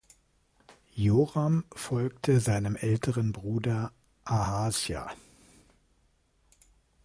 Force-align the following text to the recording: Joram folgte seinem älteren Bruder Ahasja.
Joram 0.95 1.63
folgte 1.75 2.39
seinem 2.39 2.75
älteren 2.75 3.31
Bruder 3.31 3.91
Ahasja. 4.23 5.07